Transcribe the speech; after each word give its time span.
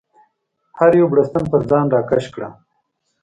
هر 0.77 0.91
یو 0.99 1.07
بړستن 1.11 1.43
پر 1.51 1.61
ځان 1.69 1.85
راکش 1.93 2.25
کړه. 2.33 2.49